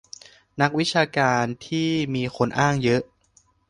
[0.61, 3.01] นักวิชาการที่มีคนอ้างเยอะ